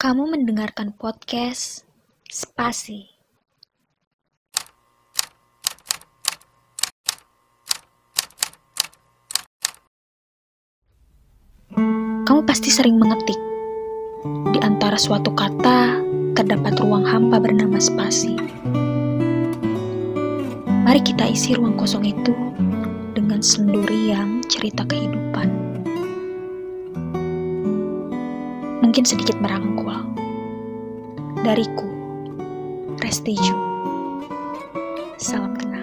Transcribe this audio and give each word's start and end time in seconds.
Kamu 0.00 0.32
mendengarkan 0.32 0.96
podcast 0.96 1.84
Spasi. 2.24 3.04
Kamu 12.24 12.40
pasti 12.48 12.72
sering 12.72 12.96
mengetik. 12.96 13.36
Di 14.56 14.64
antara 14.64 14.96
suatu 14.96 15.36
kata, 15.36 16.00
terdapat 16.32 16.80
ruang 16.80 17.04
hampa 17.04 17.36
bernama 17.36 17.76
spasi. 17.76 18.40
Mari 20.80 21.04
kita 21.04 21.28
isi 21.28 21.52
ruang 21.52 21.76
kosong 21.76 22.08
itu 22.08 22.32
dengan 23.12 23.44
sendurian 23.44 24.40
cerita 24.48 24.80
kehidupan. 24.88 25.59
Mungkin 28.80 29.04
sedikit 29.04 29.36
merangkul. 29.40 30.04
Dariku, 31.40 31.88
Restiju. 33.00 33.56
Salam 35.16 35.56
kenal. 35.56 35.79